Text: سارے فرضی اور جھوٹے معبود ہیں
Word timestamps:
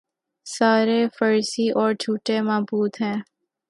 سارے 0.45 0.99
فرضی 1.17 1.69
اور 1.71 1.93
جھوٹے 1.99 2.39
معبود 2.41 3.01
ہیں 3.01 3.17